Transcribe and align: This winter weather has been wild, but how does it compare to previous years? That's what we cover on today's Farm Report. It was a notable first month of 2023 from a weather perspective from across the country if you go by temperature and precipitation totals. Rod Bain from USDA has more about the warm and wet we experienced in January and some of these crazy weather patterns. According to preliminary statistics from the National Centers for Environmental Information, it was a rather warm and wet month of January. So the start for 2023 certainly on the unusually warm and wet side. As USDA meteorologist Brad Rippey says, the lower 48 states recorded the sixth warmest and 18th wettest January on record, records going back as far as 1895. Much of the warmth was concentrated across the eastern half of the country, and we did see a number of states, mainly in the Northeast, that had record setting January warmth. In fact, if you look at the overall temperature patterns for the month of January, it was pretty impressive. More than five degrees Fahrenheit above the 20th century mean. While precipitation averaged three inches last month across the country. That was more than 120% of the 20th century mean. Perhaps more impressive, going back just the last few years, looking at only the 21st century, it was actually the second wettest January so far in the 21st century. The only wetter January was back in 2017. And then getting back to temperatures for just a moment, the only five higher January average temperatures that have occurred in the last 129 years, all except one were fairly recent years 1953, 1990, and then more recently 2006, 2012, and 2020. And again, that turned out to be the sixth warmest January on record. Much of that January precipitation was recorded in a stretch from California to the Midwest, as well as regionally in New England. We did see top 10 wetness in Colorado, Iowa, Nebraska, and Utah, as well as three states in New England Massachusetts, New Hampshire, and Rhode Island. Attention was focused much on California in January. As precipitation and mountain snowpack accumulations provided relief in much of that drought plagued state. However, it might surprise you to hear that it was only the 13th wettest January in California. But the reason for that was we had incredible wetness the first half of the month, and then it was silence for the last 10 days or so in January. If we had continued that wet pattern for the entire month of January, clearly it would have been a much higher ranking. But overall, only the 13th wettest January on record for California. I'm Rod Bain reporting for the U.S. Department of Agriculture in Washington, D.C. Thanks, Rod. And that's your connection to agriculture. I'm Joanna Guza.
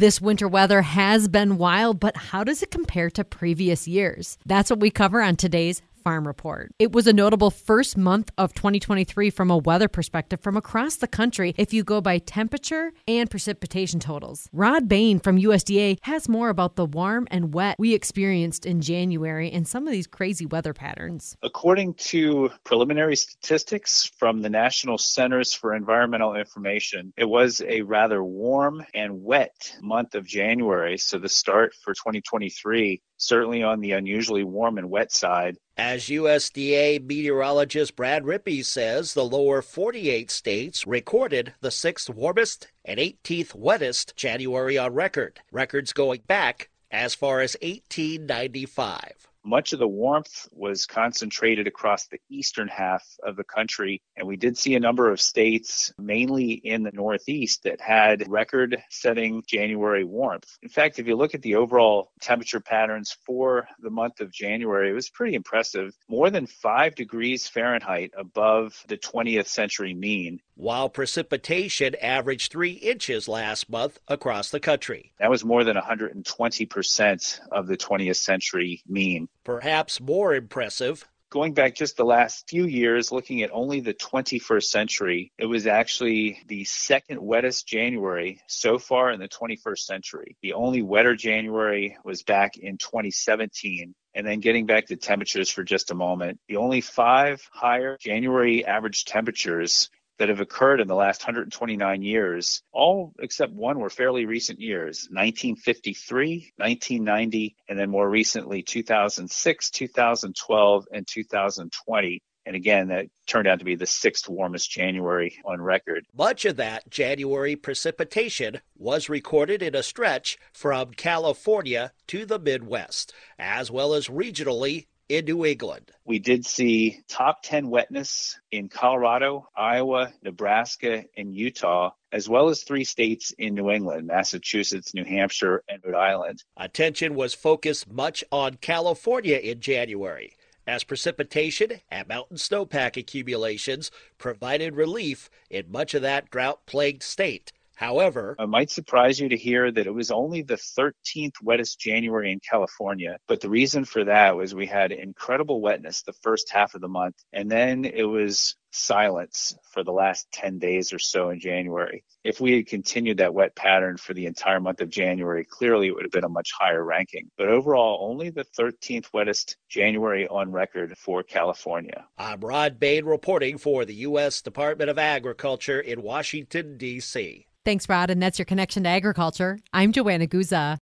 This 0.00 0.18
winter 0.18 0.48
weather 0.48 0.80
has 0.80 1.28
been 1.28 1.58
wild, 1.58 2.00
but 2.00 2.16
how 2.16 2.42
does 2.42 2.62
it 2.62 2.70
compare 2.70 3.10
to 3.10 3.22
previous 3.22 3.86
years? 3.86 4.38
That's 4.46 4.70
what 4.70 4.80
we 4.80 4.90
cover 4.90 5.20
on 5.20 5.36
today's 5.36 5.82
Farm 6.02 6.26
Report. 6.26 6.72
It 6.78 6.92
was 6.92 7.06
a 7.06 7.12
notable 7.12 7.50
first 7.50 7.96
month 7.96 8.30
of 8.38 8.54
2023 8.54 9.30
from 9.30 9.50
a 9.50 9.58
weather 9.58 9.88
perspective 9.88 10.40
from 10.40 10.56
across 10.56 10.96
the 10.96 11.06
country 11.06 11.54
if 11.56 11.72
you 11.72 11.84
go 11.84 12.00
by 12.00 12.18
temperature 12.18 12.92
and 13.06 13.30
precipitation 13.30 14.00
totals. 14.00 14.48
Rod 14.52 14.88
Bain 14.88 15.20
from 15.20 15.38
USDA 15.38 15.98
has 16.02 16.28
more 16.28 16.48
about 16.48 16.76
the 16.76 16.86
warm 16.86 17.28
and 17.30 17.54
wet 17.54 17.76
we 17.78 17.94
experienced 17.94 18.66
in 18.66 18.80
January 18.80 19.50
and 19.50 19.66
some 19.66 19.86
of 19.86 19.92
these 19.92 20.06
crazy 20.06 20.46
weather 20.46 20.72
patterns. 20.72 21.36
According 21.42 21.94
to 21.94 22.50
preliminary 22.64 23.16
statistics 23.16 24.10
from 24.18 24.42
the 24.42 24.50
National 24.50 24.98
Centers 24.98 25.52
for 25.52 25.74
Environmental 25.74 26.34
Information, 26.34 27.12
it 27.16 27.28
was 27.28 27.60
a 27.66 27.82
rather 27.82 28.22
warm 28.22 28.84
and 28.94 29.22
wet 29.22 29.74
month 29.80 30.14
of 30.14 30.26
January. 30.26 30.98
So 30.98 31.18
the 31.18 31.28
start 31.28 31.74
for 31.74 31.94
2023 31.94 33.02
certainly 33.20 33.62
on 33.62 33.80
the 33.80 33.92
unusually 33.92 34.42
warm 34.42 34.78
and 34.78 34.90
wet 34.90 35.12
side. 35.12 35.56
As 35.76 36.06
USDA 36.06 37.06
meteorologist 37.06 37.94
Brad 37.94 38.24
Rippey 38.24 38.64
says, 38.64 39.14
the 39.14 39.24
lower 39.24 39.62
48 39.62 40.30
states 40.30 40.86
recorded 40.86 41.54
the 41.60 41.70
sixth 41.70 42.10
warmest 42.10 42.68
and 42.84 42.98
18th 42.98 43.54
wettest 43.54 44.16
January 44.16 44.76
on 44.76 44.92
record, 44.94 45.40
records 45.52 45.92
going 45.92 46.22
back 46.26 46.70
as 46.90 47.14
far 47.14 47.40
as 47.40 47.56
1895. 47.62 49.29
Much 49.44 49.72
of 49.72 49.78
the 49.78 49.88
warmth 49.88 50.48
was 50.52 50.86
concentrated 50.86 51.66
across 51.66 52.06
the 52.06 52.20
eastern 52.28 52.68
half 52.68 53.02
of 53.22 53.36
the 53.36 53.44
country, 53.44 54.02
and 54.16 54.26
we 54.26 54.36
did 54.36 54.56
see 54.56 54.74
a 54.74 54.80
number 54.80 55.10
of 55.10 55.20
states, 55.20 55.92
mainly 55.98 56.52
in 56.52 56.82
the 56.82 56.92
Northeast, 56.92 57.62
that 57.62 57.80
had 57.80 58.30
record 58.30 58.82
setting 58.90 59.42
January 59.46 60.04
warmth. 60.04 60.58
In 60.62 60.68
fact, 60.68 60.98
if 60.98 61.06
you 61.06 61.16
look 61.16 61.34
at 61.34 61.42
the 61.42 61.56
overall 61.56 62.10
temperature 62.20 62.60
patterns 62.60 63.16
for 63.24 63.66
the 63.80 63.90
month 63.90 64.20
of 64.20 64.30
January, 64.30 64.90
it 64.90 64.94
was 64.94 65.08
pretty 65.08 65.34
impressive. 65.34 65.94
More 66.08 66.30
than 66.30 66.46
five 66.46 66.94
degrees 66.94 67.48
Fahrenheit 67.48 68.12
above 68.16 68.84
the 68.88 68.98
20th 68.98 69.46
century 69.46 69.94
mean. 69.94 70.40
While 70.60 70.90
precipitation 70.90 71.94
averaged 72.02 72.52
three 72.52 72.72
inches 72.72 73.26
last 73.28 73.70
month 73.70 73.98
across 74.06 74.50
the 74.50 74.60
country. 74.60 75.14
That 75.18 75.30
was 75.30 75.42
more 75.42 75.64
than 75.64 75.74
120% 75.74 77.40
of 77.50 77.66
the 77.66 77.78
20th 77.78 78.16
century 78.16 78.82
mean. 78.86 79.30
Perhaps 79.42 80.02
more 80.02 80.34
impressive, 80.34 81.08
going 81.30 81.54
back 81.54 81.76
just 81.76 81.96
the 81.96 82.04
last 82.04 82.46
few 82.50 82.66
years, 82.66 83.10
looking 83.10 83.42
at 83.42 83.50
only 83.54 83.80
the 83.80 83.94
21st 83.94 84.64
century, 84.64 85.32
it 85.38 85.46
was 85.46 85.66
actually 85.66 86.42
the 86.48 86.64
second 86.64 87.22
wettest 87.22 87.66
January 87.66 88.42
so 88.46 88.78
far 88.78 89.12
in 89.12 89.18
the 89.18 89.28
21st 89.28 89.78
century. 89.78 90.36
The 90.42 90.52
only 90.52 90.82
wetter 90.82 91.14
January 91.14 91.96
was 92.04 92.22
back 92.22 92.58
in 92.58 92.76
2017. 92.76 93.94
And 94.12 94.26
then 94.26 94.40
getting 94.40 94.66
back 94.66 94.86
to 94.86 94.96
temperatures 94.96 95.48
for 95.48 95.62
just 95.62 95.92
a 95.92 95.94
moment, 95.94 96.40
the 96.48 96.56
only 96.56 96.80
five 96.80 97.48
higher 97.52 97.96
January 98.00 98.66
average 98.66 99.04
temperatures 99.04 99.88
that 100.20 100.28
have 100.28 100.40
occurred 100.40 100.82
in 100.82 100.86
the 100.86 100.94
last 100.94 101.22
129 101.22 102.02
years, 102.02 102.62
all 102.72 103.14
except 103.20 103.54
one 103.54 103.78
were 103.78 103.88
fairly 103.88 104.26
recent 104.26 104.60
years 104.60 105.08
1953, 105.10 106.52
1990, 106.58 107.56
and 107.70 107.78
then 107.78 107.88
more 107.88 108.08
recently 108.08 108.62
2006, 108.62 109.70
2012, 109.70 110.88
and 110.92 111.06
2020. 111.06 112.22
And 112.44 112.54
again, 112.54 112.88
that 112.88 113.06
turned 113.26 113.48
out 113.48 113.60
to 113.60 113.64
be 113.64 113.76
the 113.76 113.86
sixth 113.86 114.28
warmest 114.28 114.70
January 114.70 115.38
on 115.42 115.62
record. 115.62 116.04
Much 116.14 116.44
of 116.44 116.56
that 116.56 116.90
January 116.90 117.56
precipitation 117.56 118.60
was 118.76 119.08
recorded 119.08 119.62
in 119.62 119.74
a 119.74 119.82
stretch 119.82 120.36
from 120.52 120.92
California 120.92 121.92
to 122.08 122.26
the 122.26 122.38
Midwest, 122.38 123.14
as 123.38 123.70
well 123.70 123.94
as 123.94 124.08
regionally 124.08 124.84
in 125.10 125.24
New 125.24 125.44
England. 125.44 125.90
We 126.04 126.20
did 126.20 126.46
see 126.46 127.00
top 127.08 127.42
10 127.42 127.68
wetness 127.68 128.38
in 128.52 128.68
Colorado, 128.68 129.48
Iowa, 129.56 130.12
Nebraska, 130.22 131.04
and 131.16 131.34
Utah, 131.34 131.90
as 132.12 132.28
well 132.28 132.48
as 132.48 132.62
three 132.62 132.84
states 132.84 133.32
in 133.36 133.54
New 133.54 133.70
England 133.70 134.06
Massachusetts, 134.06 134.94
New 134.94 135.04
Hampshire, 135.04 135.64
and 135.68 135.82
Rhode 135.84 135.96
Island. 135.96 136.44
Attention 136.56 137.16
was 137.16 137.34
focused 137.34 137.90
much 137.90 138.22
on 138.30 138.58
California 138.60 139.36
in 139.36 139.58
January. 139.60 140.36
As 140.64 140.84
precipitation 140.84 141.80
and 141.90 142.06
mountain 142.06 142.36
snowpack 142.36 142.96
accumulations 142.96 143.90
provided 144.16 144.76
relief 144.76 145.28
in 145.50 145.72
much 145.72 145.92
of 145.94 146.02
that 146.02 146.30
drought 146.30 146.66
plagued 146.66 147.02
state. 147.02 147.52
However, 147.80 148.36
it 148.38 148.46
might 148.46 148.70
surprise 148.70 149.18
you 149.18 149.30
to 149.30 149.38
hear 149.38 149.72
that 149.72 149.86
it 149.86 149.94
was 149.94 150.10
only 150.10 150.42
the 150.42 150.60
13th 150.78 151.36
wettest 151.42 151.80
January 151.80 152.30
in 152.30 152.38
California. 152.38 153.16
But 153.26 153.40
the 153.40 153.48
reason 153.48 153.86
for 153.86 154.04
that 154.04 154.36
was 154.36 154.54
we 154.54 154.66
had 154.66 154.92
incredible 154.92 155.62
wetness 155.62 156.02
the 156.02 156.12
first 156.12 156.50
half 156.50 156.74
of 156.74 156.82
the 156.82 156.88
month, 156.88 157.16
and 157.32 157.50
then 157.50 157.86
it 157.86 158.02
was 158.02 158.54
silence 158.70 159.56
for 159.72 159.82
the 159.82 159.92
last 159.92 160.30
10 160.30 160.58
days 160.58 160.92
or 160.92 160.98
so 160.98 161.30
in 161.30 161.40
January. 161.40 162.04
If 162.22 162.38
we 162.38 162.56
had 162.56 162.66
continued 162.66 163.16
that 163.16 163.32
wet 163.32 163.56
pattern 163.56 163.96
for 163.96 164.12
the 164.12 164.26
entire 164.26 164.60
month 164.60 164.82
of 164.82 164.90
January, 164.90 165.46
clearly 165.46 165.86
it 165.86 165.94
would 165.94 166.04
have 166.04 166.12
been 166.12 166.22
a 166.22 166.28
much 166.28 166.50
higher 166.52 166.84
ranking. 166.84 167.30
But 167.38 167.48
overall, 167.48 168.10
only 168.10 168.28
the 168.28 168.44
13th 168.44 169.06
wettest 169.14 169.56
January 169.70 170.28
on 170.28 170.52
record 170.52 170.98
for 170.98 171.22
California. 171.22 172.04
I'm 172.18 172.40
Rod 172.40 172.78
Bain 172.78 173.06
reporting 173.06 173.56
for 173.56 173.86
the 173.86 173.94
U.S. 173.94 174.42
Department 174.42 174.90
of 174.90 174.98
Agriculture 174.98 175.80
in 175.80 176.02
Washington, 176.02 176.76
D.C. 176.76 177.46
Thanks, 177.64 177.88
Rod. 177.88 178.10
And 178.10 178.22
that's 178.22 178.38
your 178.38 178.46
connection 178.46 178.84
to 178.84 178.88
agriculture. 178.88 179.58
I'm 179.72 179.92
Joanna 179.92 180.26
Guza. 180.26 180.78